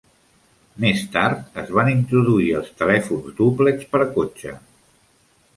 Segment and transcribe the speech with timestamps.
[0.85, 4.57] Més tard, es van introduir els telèfons dúplex per a cotxe.